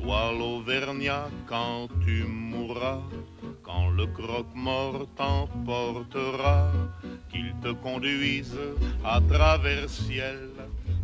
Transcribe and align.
Toi 0.00 0.32
l'Auvergnat, 0.38 1.28
quand 1.48 1.88
tu 2.04 2.22
mourras, 2.22 3.00
quand 3.64 3.90
le 3.90 4.06
croque-mort 4.06 5.08
t'emportera, 5.16 6.70
qu'il 7.28 7.52
te 7.60 7.72
conduise 7.82 8.56
à 9.04 9.20
travers 9.28 9.90
ciel 9.90 10.50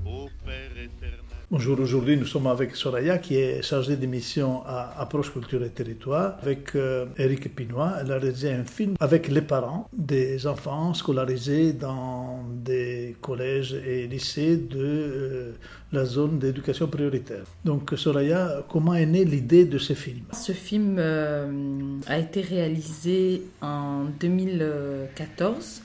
au 0.07 0.29
Père 0.45 0.71
éternel. 0.79 1.25
Bonjour, 1.51 1.79
aujourd'hui 1.79 2.17
nous 2.17 2.25
sommes 2.25 2.47
avec 2.47 2.75
Soraya 2.75 3.19
qui 3.19 3.37
est 3.37 3.63
chargée 3.63 3.97
d'émission 3.97 4.63
à 4.65 4.95
Approche 4.99 5.31
Culture 5.31 5.63
et 5.63 5.71
Territoire 5.71 6.37
avec 6.41 6.75
euh, 6.75 7.07
Eric 7.19 7.55
Pinois. 7.55 7.93
Elle 8.01 8.13
a 8.13 8.19
réalisé 8.19 8.51
un 8.51 8.65
film 8.65 8.95
avec 8.99 9.29
les 9.29 9.43
parents 9.43 9.89
des 9.93 10.47
enfants 10.47 10.95
scolarisés 10.95 11.73
dans 11.73 12.43
des 12.49 12.94
collèges 13.21 13.75
et 13.75 14.07
lycées 14.07 14.57
de 14.57 14.79
euh, 14.79 15.53
la 15.93 16.05
zone 16.05 16.39
d'éducation 16.39 16.89
prioritaire. 16.89 17.45
Donc 17.65 17.93
Soraya, 17.97 18.65
comment 18.69 18.95
est 18.95 19.07
née 19.07 19.25
l'idée 19.25 19.65
de 19.65 19.79
ce 19.79 19.93
film? 19.93 20.23
Ce 20.33 20.53
film 20.53 20.97
euh, 20.99 21.99
a 22.07 22.19
été 22.19 22.41
réalisé 22.41 23.43
en 23.63 24.05
2014. 24.21 25.83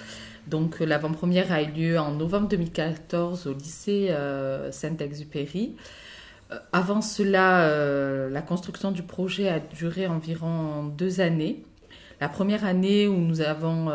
Donc 0.48 0.80
l'avant-première 0.80 1.52
a 1.52 1.62
eu 1.62 1.72
lieu 1.72 2.00
en 2.00 2.12
novembre 2.12 2.48
2014 2.50 3.48
au 3.48 3.54
lycée 3.54 4.08
euh, 4.10 4.72
Saint-Exupéry. 4.72 5.76
Avant 6.72 7.02
cela, 7.02 8.28
la 8.28 8.42
construction 8.42 8.92
du 8.92 9.04
projet 9.04 9.50
a 9.50 9.60
duré 9.60 10.08
environ 10.08 10.86
deux 10.86 11.22
années. 11.22 11.64
La 12.20 12.28
première 12.28 12.66
année 12.66 13.08
où 13.08 13.18
nous 13.18 13.42
avons 13.42 13.92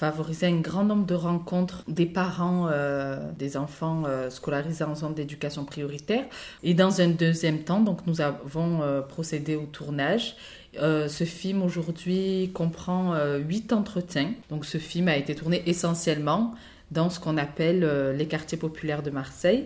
favorisé 0.00 0.46
un 0.46 0.60
grand 0.60 0.82
nombre 0.82 1.04
de 1.04 1.14
rencontres 1.14 1.84
des 1.86 2.06
parents 2.06 2.68
euh, 2.70 3.18
des 3.38 3.58
enfants 3.58 4.04
euh, 4.06 4.30
scolarisés 4.30 4.84
en 4.84 4.94
zone 4.94 5.12
d'éducation 5.12 5.66
prioritaire. 5.66 6.24
Et 6.62 6.72
dans 6.72 7.02
un 7.02 7.08
deuxième 7.08 7.58
temps, 7.58 7.80
donc 7.80 8.06
nous 8.06 8.22
avons 8.22 8.80
euh, 8.80 9.02
procédé 9.02 9.56
au 9.56 9.66
tournage. 9.66 10.36
Ce 10.74 11.24
film 11.24 11.62
aujourd'hui 11.62 12.50
comprend 12.54 13.16
huit 13.38 13.72
entretiens. 13.72 14.30
Donc 14.50 14.64
ce 14.64 14.78
film 14.78 15.08
a 15.08 15.16
été 15.16 15.34
tourné 15.34 15.64
essentiellement 15.66 16.54
dans 16.92 17.10
ce 17.10 17.18
qu'on 17.18 17.36
appelle 17.38 17.80
les 18.16 18.26
quartiers 18.28 18.56
populaires 18.56 19.02
de 19.02 19.10
Marseille. 19.10 19.64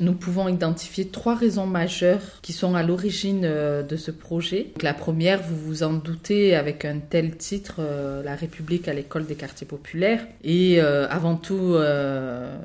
Nous 0.00 0.12
pouvons 0.12 0.46
identifier 0.48 1.08
trois 1.08 1.34
raisons 1.34 1.66
majeures 1.66 2.22
qui 2.40 2.52
sont 2.52 2.76
à 2.76 2.84
l'origine 2.84 3.42
euh, 3.44 3.82
de 3.82 3.96
ce 3.96 4.12
projet. 4.12 4.68
La 4.80 4.94
première, 4.94 5.42
vous 5.42 5.56
vous 5.56 5.82
en 5.82 5.92
doutez, 5.92 6.54
avec 6.54 6.84
un 6.84 6.98
tel 6.98 7.36
titre, 7.36 7.76
euh, 7.80 8.22
La 8.22 8.36
République 8.36 8.86
à 8.86 8.94
l'école 8.94 9.26
des 9.26 9.34
quartiers 9.34 9.66
populaires, 9.66 10.24
et 10.44 10.80
euh, 10.80 11.08
avant 11.08 11.34
tout 11.34 11.74
euh, 11.74 12.56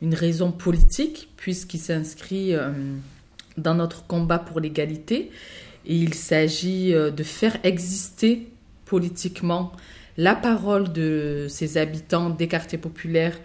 une 0.00 0.14
raison 0.14 0.50
politique, 0.50 1.28
puisqu'il 1.36 1.78
s'inscrit 1.78 2.54
dans 3.58 3.74
notre 3.74 4.06
combat 4.06 4.38
pour 4.38 4.58
l'égalité. 4.58 5.30
Il 5.84 6.14
s'agit 6.14 6.92
de 6.92 7.22
faire 7.22 7.56
exister 7.64 8.48
politiquement 8.86 9.72
la 10.16 10.34
parole 10.34 10.92
de 10.92 11.46
ces 11.48 11.78
habitants 11.78 12.30
des 12.30 12.48
quartiers 12.48 12.78
populaires 12.78 13.38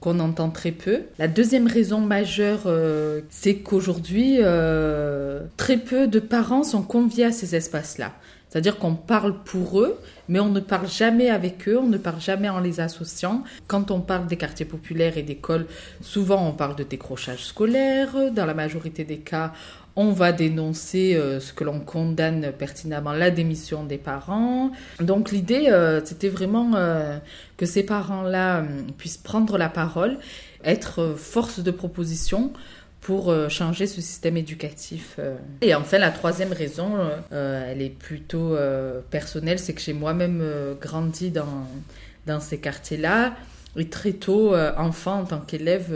qu'on 0.00 0.18
entend 0.18 0.50
très 0.50 0.72
peu. 0.72 1.02
La 1.18 1.28
deuxième 1.28 1.66
raison 1.66 2.00
majeure, 2.00 2.62
euh, 2.66 3.20
c'est 3.28 3.56
qu'aujourd'hui, 3.56 4.38
euh, 4.40 5.42
très 5.56 5.76
peu 5.76 6.06
de 6.06 6.18
parents 6.18 6.62
sont 6.62 6.82
conviés 6.82 7.26
à 7.26 7.32
ces 7.32 7.54
espaces-là. 7.54 8.12
C'est-à-dire 8.50 8.78
qu'on 8.78 8.96
parle 8.96 9.42
pour 9.44 9.80
eux, 9.80 9.98
mais 10.28 10.40
on 10.40 10.48
ne 10.48 10.58
parle 10.58 10.88
jamais 10.88 11.30
avec 11.30 11.68
eux, 11.68 11.78
on 11.78 11.86
ne 11.86 11.98
parle 11.98 12.20
jamais 12.20 12.48
en 12.48 12.58
les 12.58 12.80
associant. 12.80 13.44
Quand 13.68 13.92
on 13.92 14.00
parle 14.00 14.26
des 14.26 14.36
quartiers 14.36 14.66
populaires 14.66 15.16
et 15.16 15.22
d'écoles, 15.22 15.66
souvent 16.00 16.48
on 16.48 16.52
parle 16.52 16.74
de 16.74 16.82
décrochage 16.82 17.44
scolaire. 17.44 18.32
Dans 18.32 18.46
la 18.46 18.54
majorité 18.54 19.04
des 19.04 19.18
cas, 19.18 19.52
on 19.94 20.10
va 20.10 20.32
dénoncer 20.32 21.14
euh, 21.14 21.38
ce 21.38 21.52
que 21.52 21.62
l'on 21.62 21.78
condamne 21.78 22.52
pertinemment, 22.56 23.12
la 23.12 23.30
démission 23.30 23.84
des 23.84 23.98
parents. 23.98 24.72
Donc 25.00 25.30
l'idée, 25.30 25.68
euh, 25.68 26.00
c'était 26.04 26.28
vraiment 26.28 26.72
euh, 26.74 27.18
que 27.56 27.66
ces 27.66 27.84
parents-là 27.84 28.64
puissent 28.98 29.16
prendre 29.16 29.58
la 29.58 29.68
parole, 29.68 30.18
être 30.64 31.14
force 31.16 31.60
de 31.60 31.70
proposition 31.70 32.52
pour 33.00 33.30
euh, 33.30 33.48
changer 33.48 33.86
ce 33.86 34.00
système 34.00 34.36
éducatif. 34.36 35.16
euh. 35.18 35.36
Et 35.62 35.74
enfin, 35.74 35.98
la 35.98 36.10
troisième 36.10 36.52
raison, 36.52 36.92
euh, 37.32 37.70
elle 37.70 37.82
est 37.82 37.90
plutôt 37.90 38.56
personnelle, 39.10 39.58
c'est 39.58 39.72
que 39.72 39.80
j'ai 39.80 39.92
moi-même 39.92 40.42
grandi 40.80 41.30
dans, 41.30 41.66
dans 42.26 42.40
ces 42.40 42.58
quartiers-là. 42.58 43.34
Et 43.76 43.88
très 43.88 44.12
tôt, 44.12 44.54
enfant, 44.76 45.20
en 45.20 45.24
tant 45.24 45.40
qu'élève, 45.40 45.94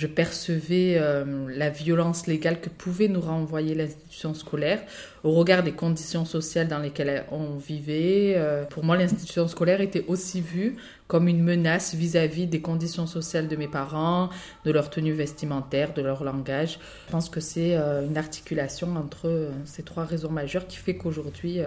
je 0.00 0.06
percevais 0.06 0.96
euh, 0.96 1.46
la 1.54 1.68
violence 1.68 2.26
légale 2.26 2.58
que 2.58 2.70
pouvait 2.70 3.06
nous 3.06 3.20
renvoyer 3.20 3.74
l'institution 3.74 4.32
scolaire 4.32 4.80
au 5.24 5.32
regard 5.32 5.62
des 5.62 5.72
conditions 5.72 6.24
sociales 6.24 6.68
dans 6.68 6.78
lesquelles 6.78 7.26
on 7.30 7.56
vivait. 7.58 8.32
Euh, 8.34 8.64
pour 8.64 8.82
moi, 8.82 8.96
l'institution 8.96 9.46
scolaire 9.46 9.82
était 9.82 10.06
aussi 10.08 10.40
vue 10.40 10.76
comme 11.06 11.28
une 11.28 11.42
menace 11.42 11.94
vis-à-vis 11.94 12.46
des 12.46 12.62
conditions 12.62 13.06
sociales 13.06 13.46
de 13.46 13.56
mes 13.56 13.68
parents, 13.68 14.30
de 14.64 14.72
leur 14.72 14.88
tenue 14.88 15.12
vestimentaire, 15.12 15.92
de 15.92 16.00
leur 16.00 16.24
langage. 16.24 16.78
Je 17.08 17.12
pense 17.12 17.28
que 17.28 17.40
c'est 17.40 17.76
euh, 17.76 18.06
une 18.06 18.16
articulation 18.16 18.96
entre 18.96 19.50
ces 19.66 19.82
trois 19.82 20.06
raisons 20.06 20.30
majeures 20.30 20.66
qui 20.66 20.78
fait 20.78 20.96
qu'aujourd'hui, 20.96 21.58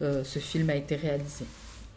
ce 0.00 0.38
film 0.40 0.68
a 0.70 0.74
été 0.74 0.96
réalisé. 0.96 1.44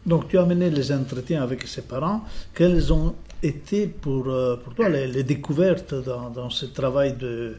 Donc 0.06 0.28
tu 0.28 0.38
as 0.38 0.46
mené 0.46 0.70
les 0.70 0.92
entretiens 0.92 1.42
avec 1.42 1.66
ses 1.66 1.82
parents. 1.82 2.22
Quelles 2.54 2.92
ont 2.92 3.16
été 3.42 3.88
pour, 3.88 4.28
euh, 4.28 4.56
pour 4.56 4.72
toi 4.74 4.88
les, 4.88 5.24
découvertes 5.24 5.94
dans, 5.94 6.48
ce 6.48 6.64
travail 6.64 7.14
de, 7.14 7.56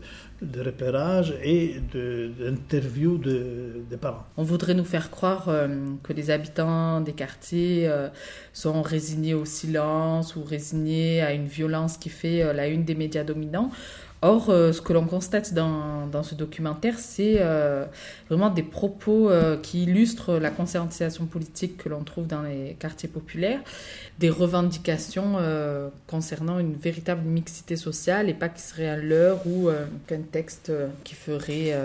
repérage 0.63 1.33
et 1.43 1.75
d'interview 1.91 3.17
de, 3.17 3.83
des 3.89 3.97
parents? 3.97 4.25
On 4.37 4.43
voudrait 4.43 4.75
nous 4.75 4.85
faire 4.85 5.11
croire 5.11 5.49
euh, 5.49 5.67
que 6.03 6.13
les 6.13 6.29
habitants 6.31 7.01
des 7.01 7.11
quartiers 7.13 7.85
euh, 7.87 8.07
sont 8.53 8.81
résignés 8.81 9.33
au 9.33 9.43
silence 9.43 10.37
ou 10.37 10.43
résignés 10.43 11.21
à 11.21 11.33
une 11.33 11.47
violence 11.47 11.97
qui 11.97 12.09
fait 12.09 12.53
la 12.53 12.67
une 12.67 12.85
des 12.85 12.95
médias 12.95 13.25
dominants. 13.25 13.71
Or, 14.23 14.50
euh, 14.50 14.72
ce 14.72 14.81
que 14.81 14.94
l'on 14.94 15.05
constate 15.05 15.53
dans, 15.53 16.07
dans 16.07 16.23
ce 16.23 16.33
documentaire, 16.33 16.97
c'est 16.97 17.35
euh, 17.38 17.85
vraiment 18.29 18.50
des 18.50 18.63
propos 18.63 19.29
euh, 19.29 19.57
qui 19.57 19.83
illustrent 19.83 20.39
la 20.39 20.50
conscientisation 20.50 21.28
politique 21.28 21.78
que 21.78 21.88
l'on 21.88 22.03
trouve 22.03 22.25
dans 22.25 22.41
les 22.41 22.75
quartiers 22.79 23.09
populaires, 23.09 23.59
des 24.17 24.31
revendications 24.31 25.35
concernant 26.07 26.57
une 26.57 26.73
véritable 26.73 27.27
mixité 27.27 27.75
sociale 27.75 28.30
et 28.30 28.33
pas 28.33 28.50
qui 28.50 28.62
serait 28.62 28.89
un 28.89 28.97
leurre 28.97 29.45
ou 29.45 29.69
qu'un 30.07 30.21
texte 30.21 30.71
qui 31.03 31.13
ferait 31.13 31.75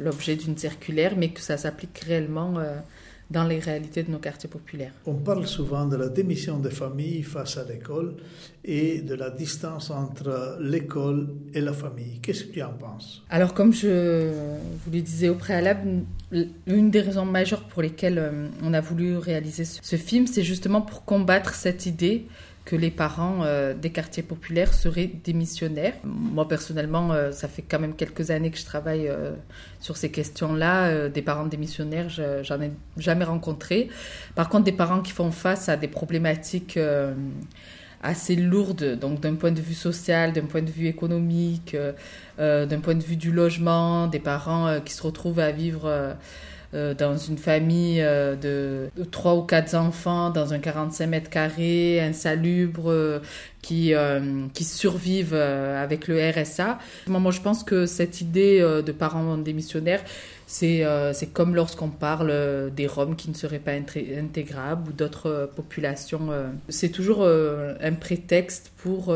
l'objet 0.00 0.36
d'une 0.36 0.56
circulaire, 0.56 1.12
mais 1.16 1.28
que 1.28 1.40
ça 1.40 1.58
s'applique 1.58 1.98
réellement 2.06 2.54
dans 3.32 3.44
les 3.44 3.58
réalités 3.58 4.02
de 4.02 4.10
nos 4.10 4.18
quartiers 4.18 4.48
populaires. 4.48 4.92
On 5.06 5.14
parle 5.14 5.46
souvent 5.46 5.86
de 5.86 5.96
la 5.96 6.08
démission 6.08 6.58
des 6.58 6.70
familles 6.70 7.22
face 7.22 7.56
à 7.56 7.64
l'école 7.64 8.16
et 8.64 9.00
de 9.00 9.14
la 9.14 9.30
distance 9.30 9.90
entre 9.90 10.58
l'école 10.60 11.28
et 11.54 11.60
la 11.60 11.72
famille. 11.72 12.20
Qu'est-ce 12.22 12.44
que 12.44 12.52
tu 12.52 12.62
en 12.62 12.72
penses? 12.72 13.24
Alors, 13.30 13.54
comme 13.54 13.72
je 13.72 14.30
vous 14.84 14.92
le 14.92 15.00
disais 15.00 15.28
au 15.28 15.34
préalable, 15.34 16.04
une 16.66 16.90
des 16.90 17.00
raisons 17.00 17.24
majeures 17.24 17.64
pour 17.64 17.82
lesquelles 17.82 18.18
euh, 18.18 18.48
on 18.62 18.72
a 18.72 18.80
voulu 18.80 19.16
réaliser 19.16 19.64
ce 19.64 19.82
ce 19.82 19.96
film, 19.96 20.26
c'est 20.26 20.42
justement 20.42 20.80
pour 20.80 21.04
combattre 21.04 21.54
cette 21.54 21.86
idée 21.86 22.26
que 22.64 22.76
les 22.76 22.90
parents 22.92 23.40
euh, 23.42 23.74
des 23.74 23.90
quartiers 23.90 24.22
populaires 24.22 24.72
seraient 24.72 25.10
démissionnaires. 25.24 25.94
Moi, 26.04 26.46
personnellement, 26.46 27.12
euh, 27.12 27.32
ça 27.32 27.48
fait 27.48 27.62
quand 27.62 27.80
même 27.80 27.94
quelques 27.94 28.30
années 28.30 28.50
que 28.50 28.58
je 28.58 28.64
travaille 28.64 29.08
euh, 29.08 29.32
sur 29.80 29.96
ces 29.96 30.10
questions-là. 30.10 31.08
Des 31.08 31.22
parents 31.22 31.46
démissionnaires, 31.46 32.08
je- 32.08 32.42
j'en 32.44 32.60
ai 32.60 32.70
jamais 32.96 33.24
rencontré. 33.24 33.88
Par 34.34 34.48
contre, 34.48 34.64
des 34.64 34.72
parents 34.72 35.00
qui 35.00 35.12
font 35.12 35.30
face 35.32 35.68
à 35.68 35.76
des 35.76 35.88
problématiques... 35.88 36.78
assez 38.04 38.34
lourde, 38.34 38.98
donc 38.98 39.20
d'un 39.20 39.36
point 39.36 39.52
de 39.52 39.60
vue 39.60 39.74
social, 39.74 40.32
d'un 40.32 40.46
point 40.46 40.60
de 40.62 40.72
vue 40.72 40.88
économique, 40.88 41.76
d'un 42.36 42.80
point 42.82 42.96
de 42.96 43.02
vue 43.04 43.14
du 43.14 43.30
logement, 43.30 44.08
des 44.08 44.18
parents 44.18 44.80
qui 44.84 44.92
se 44.92 45.04
retrouvent 45.04 45.38
à 45.38 45.52
vivre 45.52 46.16
euh, 46.74 46.94
dans 46.94 47.18
une 47.18 47.36
famille 47.36 48.00
euh, 48.00 48.34
de, 48.34 49.04
trois 49.10 49.34
ou 49.34 49.42
quatre 49.42 49.74
enfants 49.74 50.30
dans 50.30 50.54
un 50.54 50.58
45 50.58 51.06
mètres 51.06 51.28
carrés, 51.28 52.00
insalubre, 52.00 52.90
euh, 52.90 53.20
qui, 53.60 53.92
qui 54.54 54.64
survivent 54.64 55.34
avec 55.34 56.08
le 56.08 56.18
RSA. 56.18 56.80
Moi, 57.06 57.30
je 57.30 57.40
pense 57.40 57.62
que 57.62 57.86
cette 57.86 58.20
idée 58.20 58.58
de 58.60 58.90
parents 58.90 59.36
démissionnaires, 59.36 60.02
c'est 60.48 60.84
comme 61.32 61.54
lorsqu'on 61.54 61.88
parle 61.88 62.72
des 62.74 62.88
Roms 62.88 63.14
qui 63.14 63.30
ne 63.30 63.36
seraient 63.36 63.60
pas 63.60 63.70
intégrables 63.70 64.90
ou 64.90 64.92
d'autres 64.92 65.48
populations. 65.54 66.30
c'est 66.68 66.88
toujours 66.88 67.24
un 67.24 67.92
prétexte 67.92 68.72
pour 68.78 69.14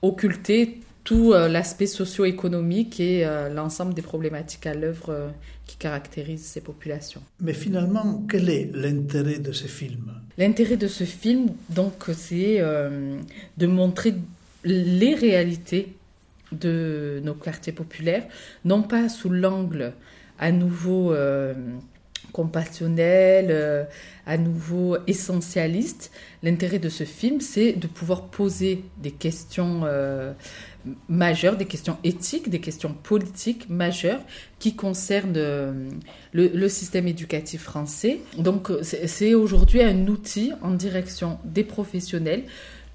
occulter 0.00 0.80
tout 1.08 1.32
l'aspect 1.32 1.86
socio-économique 1.86 3.00
et 3.00 3.24
l'ensemble 3.54 3.94
des 3.94 4.02
problématiques 4.02 4.66
à 4.66 4.74
l'œuvre 4.74 5.32
qui 5.68 5.76
caractérise 5.76 6.44
ces 6.44 6.60
populations. 6.60 7.22
Mais 7.40 7.54
finalement, 7.54 8.24
quel 8.28 8.50
est 8.50 8.70
l'intérêt 8.74 9.38
de 9.38 9.52
ce 9.52 9.66
film 9.66 10.12
L'intérêt 10.38 10.76
de 10.76 10.88
ce 10.88 11.04
film, 11.04 11.50
donc, 11.68 12.10
c'est 12.14 12.56
euh, 12.58 13.18
de 13.58 13.66
montrer 13.66 14.14
les 14.64 15.14
réalités 15.14 15.94
de 16.50 17.20
nos 17.22 17.34
quartiers 17.34 17.72
populaires, 17.72 18.26
non 18.64 18.82
pas 18.82 19.08
sous 19.08 19.28
l'angle 19.28 19.92
à 20.38 20.50
nouveau 20.52 21.12
euh, 21.12 21.54
compassionnel, 22.32 23.48
euh, 23.50 23.84
à 24.26 24.38
nouveau 24.38 24.96
essentialiste. 25.06 26.10
L'intérêt 26.42 26.78
de 26.78 26.88
ce 26.88 27.04
film, 27.04 27.40
c'est 27.40 27.72
de 27.72 27.86
pouvoir 27.86 28.28
poser 28.28 28.84
des 29.02 29.10
questions 29.10 29.82
majeures, 31.08 31.56
des 31.56 31.66
questions 31.66 31.96
éthiques, 32.04 32.48
des 32.48 32.60
questions 32.60 32.94
politiques 33.02 33.68
majeures 33.68 34.20
qui 34.58 34.74
concernent 34.74 35.34
euh, 35.36 35.88
le, 36.32 36.68
système 36.68 37.06
éducatif 37.08 37.62
français. 37.62 38.20
Donc 38.36 38.70
c'est 38.82 39.34
aujourd'hui 39.34 39.82
un 39.82 40.06
outil 40.06 40.52
en 40.62 40.70
direction 40.70 41.38
des 41.44 41.64
professionnels 41.64 42.44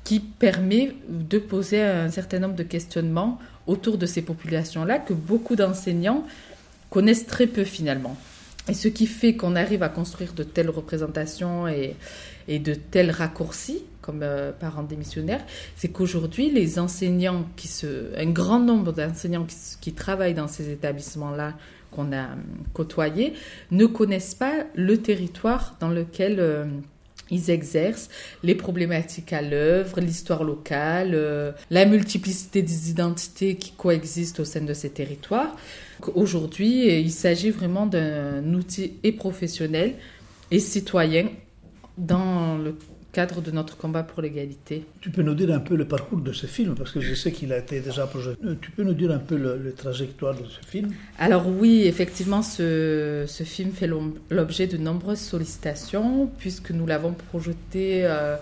qui 0.03 0.19
permet 0.19 0.95
de 1.07 1.39
poser 1.39 1.81
un 1.81 2.11
certain 2.11 2.39
nombre 2.39 2.55
de 2.55 2.63
questionnements 2.63 3.39
autour 3.67 3.97
de 3.97 4.05
ces 4.05 4.21
populations-là 4.21 4.99
que 4.99 5.13
beaucoup 5.13 5.55
d'enseignants 5.55 6.25
connaissent 6.89 7.25
très 7.25 7.47
peu 7.47 7.63
finalement. 7.63 8.17
Et 8.69 8.73
ce 8.73 8.87
qui 8.87 9.07
fait 9.07 9.35
qu'on 9.35 9.55
arrive 9.55 9.83
à 9.83 9.89
construire 9.89 10.33
de 10.33 10.43
telles 10.43 10.69
représentations 10.69 11.67
et, 11.67 11.95
et 12.47 12.59
de 12.59 12.73
tels 12.73 13.11
raccourcis 13.11 13.83
comme 14.01 14.21
euh, 14.21 14.51
parents 14.51 14.83
démissionnaires, 14.83 15.43
c'est 15.75 15.87
qu'aujourd'hui, 15.87 16.51
les 16.51 16.77
enseignants 16.77 17.45
qui 17.55 17.67
se, 17.67 18.15
un 18.17 18.29
grand 18.29 18.59
nombre 18.59 18.91
d'enseignants 18.91 19.47
qui, 19.81 19.93
travaillent 19.93 20.33
dans 20.33 20.47
ces 20.47 20.69
établissements-là 20.69 21.53
qu'on 21.91 22.11
a 22.11 22.23
euh, 22.23 22.35
côtoyés 22.73 23.33
ne 23.71 23.85
connaissent 23.85 24.35
pas 24.35 24.65
le 24.75 24.97
territoire 24.97 25.75
dans 25.79 25.89
lequel 25.89 26.39
euh, 26.39 26.65
ils 27.33 27.49
exercent, 27.49 28.09
les 28.43 28.55
problématiques 28.55 29.33
à 29.33 29.41
l'œuvre, 29.41 29.99
l'histoire 29.99 30.43
locale, 30.43 31.55
la 31.69 31.85
multiplicité 31.85 32.61
des 32.61 32.89
identités 32.89 33.55
qui 33.55 33.71
coexistent 33.71 34.39
au 34.39 34.45
sein 34.45 34.61
de 34.61 34.73
ces 34.73 34.89
territoires. 34.89 35.55
Aujourd'hui, 36.15 36.99
il 36.99 37.11
s'agit 37.11 37.49
vraiment 37.49 37.85
d'un 37.85 38.53
outil 38.53 38.93
et 39.03 39.11
professionnel 39.11 39.95
et 40.51 40.59
citoyen 40.59 41.29
dans 41.97 42.57
le 42.57 42.75
cadre 43.13 43.41
de 43.41 43.51
notre 43.51 43.77
combat 43.77 44.01
pour 44.01 44.23
l'égalité. 44.23 44.85
Tu 44.99 45.11
peux 45.11 45.21
nous 45.21 45.35
dire 45.35 45.53
un 45.53 45.59
peu 45.59 45.75
le 45.75 45.85
parcours 45.85 46.19
de 46.19 46.33
ce 46.33 46.47
film, 46.47 46.73
parce 46.75 46.91
que 46.91 46.99
je 46.99 47.13
sais 47.13 47.31
qu'il 47.31 47.53
a 47.53 47.59
été 47.59 47.79
déjà 47.79 48.07
projeté. 48.07 48.37
Euh, 48.43 48.55
tu 48.59 48.71
peux 48.71 48.83
nous 48.83 48.95
dire 48.95 49.11
un 49.11 49.19
peu 49.19 49.37
le, 49.37 49.73
trajectoire 49.73 50.33
de 50.33 50.45
ce 50.45 50.67
film? 50.67 50.91
Alors 51.19 51.47
oui, 51.47 51.83
effectivement, 51.85 52.41
ce, 52.41 53.25
ce 53.27 53.43
film 53.43 53.71
fait 53.71 53.87
l'objet 53.87 54.65
de 54.65 54.77
nombreuses 54.77 55.19
sollicitations, 55.19 56.29
puisque 56.39 56.71
nous 56.71 56.87
l'avons 56.87 57.13
projeté 57.13 58.01
euh, 58.03 58.35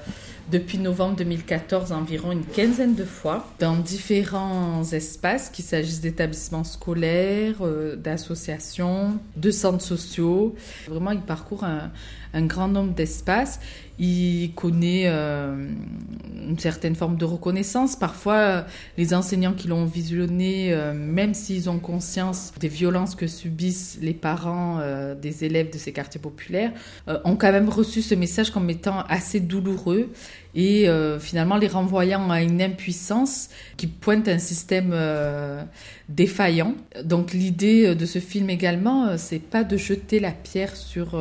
depuis 0.51 0.77
novembre 0.77 1.17
2014 1.17 1.91
environ 1.91 2.31
une 2.31 2.45
quinzaine 2.45 2.95
de 2.95 3.03
fois, 3.05 3.51
dans 3.59 3.75
différents 3.75 4.83
espaces, 4.93 5.49
qu'il 5.49 5.65
s'agisse 5.65 5.99
d'établissements 5.99 6.63
scolaires, 6.63 7.57
euh, 7.61 7.97
d'associations, 7.97 9.19
de 9.35 9.51
centres 9.51 9.83
sociaux. 9.83 10.55
Vraiment, 10.87 11.11
il 11.11 11.21
parcourt 11.21 11.65
un 11.65 11.91
un 12.33 12.45
grand 12.45 12.67
nombre 12.67 12.93
d'espaces. 12.93 13.59
Il 13.99 14.53
connaît 14.55 15.03
euh, 15.05 15.69
une 16.47 16.57
certaine 16.57 16.95
forme 16.95 17.17
de 17.17 17.25
reconnaissance. 17.25 17.95
Parfois, 17.95 18.65
les 18.97 19.13
enseignants 19.13 19.53
qui 19.53 19.67
l'ont 19.67 19.85
visionné, 19.85 20.73
euh, 20.73 20.93
même 20.93 21.33
s'ils 21.33 21.69
ont 21.69 21.79
conscience 21.79 22.51
des 22.59 22.67
violences 22.67 23.15
que 23.15 23.27
subissent 23.27 23.99
les 24.01 24.13
parents 24.13 24.79
euh, 24.79 25.13
des 25.13 25.43
élèves 25.43 25.71
de 25.71 25.77
ces 25.77 25.91
quartiers 25.91 26.21
populaires, 26.21 26.71
ont 27.25 27.35
quand 27.35 27.51
même 27.51 27.69
reçu 27.69 28.01
ce 28.01 28.15
message 28.15 28.51
comme 28.51 28.69
étant 28.69 29.01
assez 29.09 29.39
douloureux 29.39 30.09
et 30.53 30.87
finalement 31.19 31.57
les 31.57 31.67
renvoyant 31.67 32.29
à 32.29 32.41
une 32.41 32.61
impuissance 32.61 33.49
qui 33.77 33.87
pointe 33.87 34.27
un 34.27 34.37
système 34.37 34.95
défaillant. 36.09 36.75
Donc 37.03 37.33
l'idée 37.33 37.95
de 37.95 38.05
ce 38.05 38.19
film 38.19 38.49
également, 38.49 39.17
c'est 39.17 39.39
pas 39.39 39.63
de 39.63 39.77
jeter 39.77 40.19
la 40.19 40.31
pierre 40.31 40.75
sur 40.75 41.15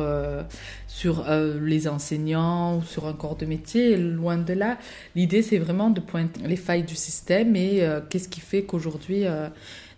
sur 0.91 1.29
euh, 1.29 1.57
les 1.61 1.87
enseignants 1.87 2.77
ou 2.77 2.83
sur 2.83 3.07
un 3.07 3.13
corps 3.13 3.37
de 3.37 3.45
métier, 3.45 3.95
loin 3.95 4.37
de 4.37 4.51
là. 4.51 4.77
L'idée, 5.15 5.41
c'est 5.41 5.57
vraiment 5.57 5.89
de 5.89 6.01
pointer 6.01 6.45
les 6.45 6.57
failles 6.57 6.83
du 6.83 6.95
système 6.95 7.55
et 7.55 7.81
euh, 7.81 8.01
qu'est-ce 8.07 8.27
qui 8.27 8.41
fait 8.41 8.63
qu'aujourd'hui, 8.63 9.25
euh, 9.25 9.47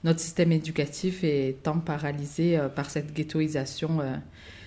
notre 0.03 0.19
système 0.19 0.51
éducatif 0.51 1.23
est 1.23 1.63
tant 1.63 1.79
paralysé 1.79 2.59
par 2.75 2.89
cette 2.89 3.13
ghettoisation 3.13 4.01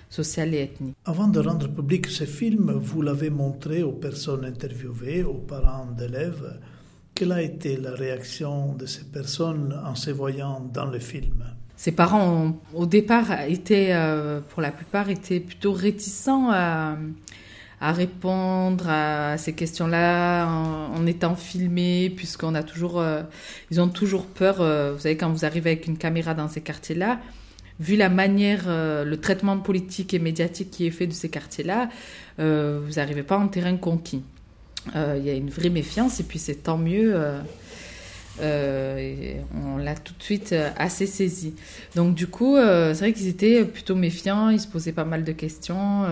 sociale 0.08 0.54
et 0.54 0.62
ethnique. 0.62 0.96
Avant 1.04 1.28
de 1.28 1.38
rendre 1.40 1.68
public 1.68 2.06
ce 2.06 2.24
film, 2.24 2.72
vous 2.72 3.02
l'avez 3.02 3.28
montré 3.28 3.82
aux 3.82 3.92
personnes 3.92 4.46
interviewées, 4.46 5.24
aux 5.24 5.34
parents 5.34 5.90
d'élèves. 5.96 6.58
Quelle 7.14 7.32
a 7.32 7.42
été 7.42 7.76
la 7.76 7.92
réaction 7.92 8.74
de 8.74 8.86
ces 8.86 9.04
personnes 9.04 9.78
en 9.84 9.94
se 9.94 10.10
voyant 10.10 10.60
dans 10.72 10.86
le 10.86 10.98
film? 10.98 11.55
Ses 11.76 11.92
parents, 11.92 12.58
au 12.74 12.86
départ, 12.86 13.26
étaient, 13.48 13.90
euh, 13.90 14.40
pour 14.40 14.62
la 14.62 14.70
plupart, 14.70 15.10
étaient 15.10 15.40
plutôt 15.40 15.72
réticents 15.72 16.50
à, 16.50 16.96
répondre 17.80 18.88
à 18.88 19.36
ces 19.36 19.52
questions-là 19.52 20.46
en, 20.46 21.06
étant 21.06 21.36
filmés, 21.36 22.10
puisqu'on 22.10 22.54
a 22.54 22.62
toujours, 22.62 22.98
euh, 22.98 23.22
ils 23.70 23.80
ont 23.80 23.88
toujours 23.88 24.24
peur. 24.24 24.60
Euh, 24.60 24.94
vous 24.94 25.00
savez, 25.00 25.16
quand 25.18 25.30
vous 25.30 25.44
arrivez 25.44 25.72
avec 25.72 25.86
une 25.86 25.98
caméra 25.98 26.32
dans 26.32 26.48
ces 26.48 26.62
quartiers-là, 26.62 27.20
vu 27.78 27.96
la 27.96 28.08
manière, 28.08 28.64
le 28.68 29.16
traitement 29.16 29.58
politique 29.58 30.14
et 30.14 30.18
médiatique 30.18 30.70
qui 30.70 30.86
est 30.86 30.90
fait 30.90 31.06
de 31.06 31.12
ces 31.12 31.28
quartiers-là, 31.28 31.90
vous 32.38 32.92
n'arrivez 32.96 33.22
pas 33.22 33.36
en 33.36 33.48
terrain 33.48 33.76
conquis. 33.76 34.22
Il 34.94 35.22
y 35.22 35.28
a 35.28 35.34
une 35.34 35.50
vraie 35.50 35.68
méfiance, 35.68 36.18
et 36.18 36.22
puis 36.22 36.38
c'est 36.38 36.62
tant 36.62 36.78
mieux 36.78 37.14
euh, 38.40 39.40
on 39.64 39.78
l'a 39.78 39.94
tout 39.94 40.12
de 40.18 40.22
suite 40.22 40.52
euh, 40.52 40.70
assez 40.76 41.06
saisi. 41.06 41.54
Donc 41.94 42.14
du 42.14 42.26
coup, 42.26 42.56
euh, 42.56 42.92
c'est 42.92 43.00
vrai 43.00 43.12
qu'ils 43.12 43.28
étaient 43.28 43.64
plutôt 43.64 43.94
méfiants, 43.94 44.50
ils 44.50 44.60
se 44.60 44.68
posaient 44.68 44.92
pas 44.92 45.04
mal 45.04 45.24
de 45.24 45.32
questions. 45.32 46.04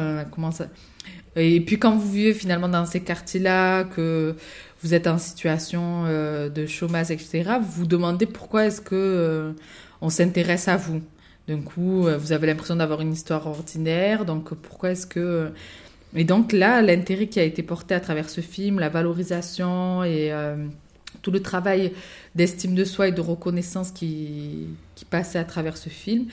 Et 1.36 1.60
puis 1.60 1.78
quand 1.78 1.96
vous 1.96 2.10
vivez 2.10 2.32
finalement 2.32 2.68
dans 2.68 2.86
ces 2.86 3.00
quartiers-là, 3.00 3.84
que 3.84 4.36
vous 4.82 4.94
êtes 4.94 5.06
en 5.06 5.18
situation 5.18 6.04
de 6.04 6.66
chômage, 6.66 7.10
etc., 7.10 7.44
vous 7.60 7.72
vous 7.72 7.86
demandez 7.86 8.26
pourquoi 8.26 8.66
est-ce 8.66 8.80
que 8.80 9.52
on 10.00 10.10
s'intéresse 10.10 10.68
à 10.68 10.76
vous. 10.76 11.02
D'un 11.48 11.60
coup, 11.60 12.06
vous 12.18 12.32
avez 12.32 12.46
l'impression 12.46 12.76
d'avoir 12.76 13.00
une 13.00 13.12
histoire 13.12 13.46
ordinaire, 13.46 14.24
donc 14.24 14.54
pourquoi 14.54 14.92
est-ce 14.92 15.06
que... 15.06 15.50
Et 16.14 16.22
donc 16.22 16.52
là, 16.52 16.80
l'intérêt 16.80 17.26
qui 17.26 17.40
a 17.40 17.42
été 17.42 17.64
porté 17.64 17.94
à 17.94 18.00
travers 18.00 18.30
ce 18.30 18.40
film, 18.40 18.78
la 18.78 18.88
valorisation 18.88 20.04
et 20.04 20.32
tout 21.24 21.32
le 21.32 21.42
travail 21.42 21.92
d'estime 22.36 22.76
de 22.76 22.84
soi 22.84 23.08
et 23.08 23.12
de 23.12 23.20
reconnaissance 23.20 23.90
qui, 23.90 24.68
qui 24.94 25.04
passait 25.04 25.40
à 25.40 25.44
travers 25.44 25.76
ce 25.76 25.88
film 25.88 26.26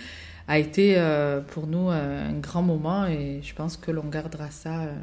a 0.48 0.60
été 0.60 0.96
euh, 0.98 1.40
pour 1.40 1.66
nous 1.66 1.90
euh, 1.90 2.30
un 2.30 2.40
grand 2.40 2.62
moment 2.62 3.08
et 3.08 3.40
je 3.42 3.54
pense 3.56 3.78
que 3.78 3.90
l'on 3.90 4.04
gardera 4.04 4.52
ça 4.52 4.82
euh, 4.82 4.94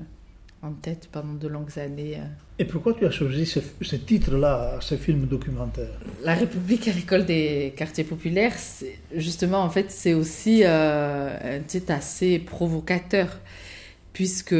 en 0.63 0.73
tête 0.73 1.09
pendant 1.11 1.33
de 1.35 1.49
longues 1.49 1.79
années. 1.79 2.19
Et 2.59 2.67
pourquoi 2.67 2.93
tu 2.93 3.07
as 3.07 3.11
choisi 3.11 3.47
ce, 3.47 3.97
titre-là, 3.97 4.79
ce 4.81 4.97
film 4.97 5.27
documentaire? 5.27 5.89
La 6.23 6.35
République 6.35 6.87
à 6.89 6.93
l'école 6.93 7.25
des 7.25 7.73
quartiers 7.77 8.05
populaires, 8.05 8.57
justement, 9.15 9.61
en 9.61 9.71
fait, 9.71 9.91
c'est 9.91 10.15
aussi 10.15 10.65
un 10.65 11.61
titre 11.65 11.93
assez 11.93 12.41
provocateur 12.41 13.29
puisque 14.13 14.55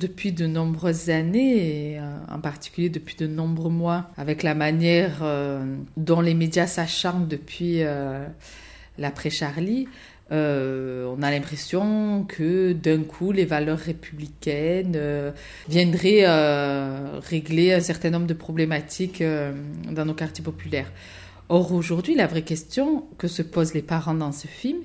depuis 0.00 0.32
de 0.32 0.46
nombreuses 0.46 1.10
années, 1.10 1.98
euh, 1.98 2.18
en 2.30 2.40
particulier 2.40 2.88
depuis 2.88 3.16
de 3.16 3.26
nombreux 3.26 3.70
mois, 3.70 4.10
avec 4.16 4.42
la 4.42 4.54
manière 4.54 5.18
euh, 5.22 5.76
dont 5.96 6.20
les 6.20 6.34
médias 6.34 6.66
s'acharnent 6.66 7.28
depuis 7.28 7.82
euh, 7.82 8.24
l'après-Charlie, 8.98 9.86
on 10.32 11.22
a 11.22 11.30
l'impression 11.32 12.24
que 12.28 12.72
d'un 12.72 13.02
coup, 13.02 13.32
les 13.32 13.44
valeurs 13.44 13.80
républicaines 13.80 14.96
viendraient 15.68 16.24
régler 17.18 17.72
un 17.72 17.80
certain 17.80 18.10
nombre 18.10 18.28
de 18.28 18.34
problématiques 18.34 19.24
dans 19.90 20.04
nos 20.04 20.14
quartiers 20.14 20.44
populaires. 20.44 20.92
Or, 21.48 21.72
aujourd'hui, 21.72 22.14
la 22.14 22.28
vraie 22.28 22.42
question 22.42 23.06
que 23.18 23.26
se 23.26 23.42
posent 23.42 23.74
les 23.74 23.82
parents 23.82 24.14
dans 24.14 24.30
ce 24.30 24.46
film, 24.46 24.78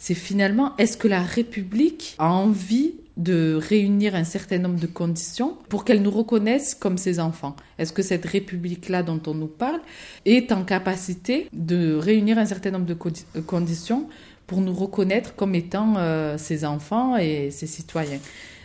c'est 0.00 0.14
finalement, 0.14 0.74
est-ce 0.78 0.96
que 0.96 1.08
la 1.08 1.20
République 1.20 2.16
a 2.18 2.32
envie 2.32 2.94
de 3.18 3.54
réunir 3.54 4.14
un 4.14 4.24
certain 4.24 4.56
nombre 4.56 4.80
de 4.80 4.86
conditions 4.86 5.58
pour 5.68 5.84
qu'elle 5.84 6.00
nous 6.00 6.10
reconnaisse 6.10 6.74
comme 6.74 6.96
ses 6.96 7.20
enfants? 7.20 7.54
Est-ce 7.78 7.92
que 7.92 8.00
cette 8.00 8.24
République-là 8.24 9.02
dont 9.02 9.20
on 9.26 9.34
nous 9.34 9.46
parle 9.46 9.80
est 10.24 10.52
en 10.52 10.64
capacité 10.64 11.48
de 11.52 11.94
réunir 11.94 12.38
un 12.38 12.46
certain 12.46 12.70
nombre 12.70 12.86
de 12.86 13.40
conditions 13.42 14.08
pour 14.46 14.62
nous 14.62 14.72
reconnaître 14.72 15.36
comme 15.36 15.54
étant 15.54 15.96
euh, 15.98 16.38
ses 16.38 16.64
enfants 16.64 17.18
et 17.18 17.50
ses 17.50 17.66
citoyens? 17.66 18.20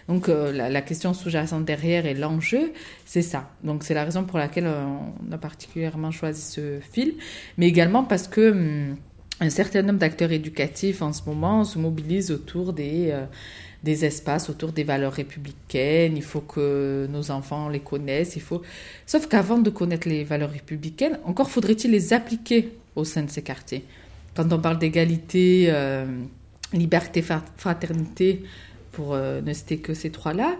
Donc 0.08 0.30
euh, 0.30 0.54
la, 0.54 0.82
question 0.82 1.14
sous-jacente 1.14 1.66
derrière 1.66 2.06
et 2.06 2.14
l'enjeu, 2.14 2.72
c'est 3.06 3.24
ça. 3.24 3.50
Donc 3.66 3.84
c'est 3.84 3.94
la 3.94 4.06
raison 4.06 4.24
pour 4.24 4.38
laquelle 4.40 4.68
euh, 4.68 4.86
on 5.28 5.32
a 5.34 5.38
particulièrement 5.38 6.12
choisi 6.12 6.42
ce 6.42 6.80
film, 6.80 7.12
mais 7.58 7.68
également 7.68 8.06
parce 8.06 8.30
que 8.30 8.52
hum, 8.52 8.96
un 9.40 9.50
certain 9.50 9.82
nombre 9.82 10.00
d'acteurs 10.00 10.32
éducatifs 10.32 11.02
en 11.02 11.12
ce 11.12 11.24
moment 11.26 11.64
se 11.66 11.78
mobilisent 11.78 12.32
autour 12.32 12.74
des 12.74 13.14
des 13.86 14.04
espaces 14.04 14.50
autour 14.50 14.72
des 14.72 14.84
valeurs 14.84 15.14
républicaines, 15.14 16.18
il 16.18 16.24
faut 16.24 16.42
que 16.42 17.08
nos 17.10 17.30
enfants 17.30 17.70
les 17.70 17.80
connaissent, 17.80 18.36
il 18.36 18.42
faut... 18.42 18.64
Sauf 19.06 19.28
qu'avant 19.28 19.60
de 19.60 19.70
connaître 19.70 20.10
les 20.10 20.24
valeurs 20.24 20.52
républicaines, 20.52 21.20
encore 21.24 21.50
faudrait-il 21.52 21.92
les 21.92 22.12
appliquer 22.12 22.72
au 22.96 23.06
sein 23.06 23.22
de 23.22 23.30
ces 23.30 23.44
quartiers. 23.44 23.86
Quand 24.36 24.52
on 24.52 24.60
parle 24.60 24.80
d'égalité, 24.80 25.68
euh, 25.70 26.06
liberté, 26.74 27.24
fraternité, 27.58 28.44
pour 28.92 29.14
euh, 29.14 29.42
ne 29.42 29.54
citer 29.54 29.78
que 29.78 29.94
ces 29.94 30.10
trois-là, 30.10 30.58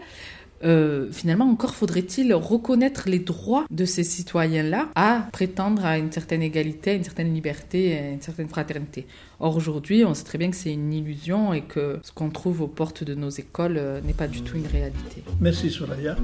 euh, 0.64 1.12
finalement, 1.12 1.46
encore 1.46 1.76
faudrait-il 1.76 2.34
reconnaître 2.34 3.04
les 3.08 3.20
droits 3.20 3.66
de 3.70 3.86
ces 3.86 4.04
citoyens-là 4.04 4.90
à 4.96 5.28
prétendre 5.32 5.86
à 5.86 5.98
une 5.98 6.12
certaine 6.12 6.42
égalité, 6.42 6.92
à 6.92 6.94
une 6.94 7.04
certaine 7.04 7.34
liberté, 7.34 7.98
à 7.98 8.10
une 8.12 8.22
certaine 8.22 8.48
fraternité. 8.48 9.06
Or, 9.40 9.56
aujourd'hui, 9.56 10.06
on 10.06 10.14
sait 10.14 10.24
très 10.24 10.38
bien 10.38 10.50
que 10.50 10.56
c'est 10.56 10.74
une 10.74 10.94
illusion 10.94 11.54
et 11.54 11.62
que 11.62 12.00
ce 12.04 12.12
qu'on 12.12 12.30
trouve 12.30 12.62
aux 12.62 12.68
portes 12.68 13.04
de 13.04 13.16
nos 13.16 13.30
écoles 13.30 13.80
n'est 14.06 14.14
pas 14.14 14.28
du 14.28 14.42
tout 14.42 14.56
une 14.58 14.68
réalité. 14.68 15.24
Merci, 15.40 15.70
Soraya. 15.70 16.16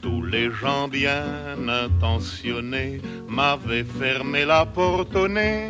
tous 0.00 0.22
les 0.22 0.50
gens 0.50 0.88
bien 0.88 1.68
intentionnés 1.68 3.00
m'avaient 3.28 3.84
fermé 3.84 4.44
la 4.44 4.66
porte 4.66 5.14
au 5.16 5.28
nez 5.28 5.68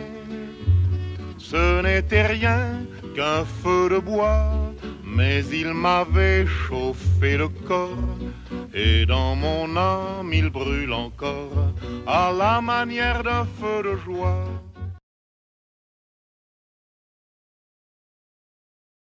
ce 1.51 1.83
n'était 1.83 2.27
rien 2.27 2.85
qu'un 3.17 3.45
feu 3.45 3.89
de 3.89 3.99
bois, 3.99 4.53
mais 5.17 5.45
il 5.47 5.73
m'avait 5.75 6.47
chauffé 6.47 7.37
le 7.37 7.49
corps, 7.49 8.19
et 8.73 9.07
dans 9.07 9.35
mon 9.35 9.77
âme 9.77 10.33
il 10.33 10.51
brûle 10.51 10.93
encore, 10.93 11.73
à 12.07 12.33
la 12.33 12.61
manière 12.61 13.23
d'un 13.23 13.47
feu 13.59 13.83
de 13.83 13.97
joie. 14.05 14.45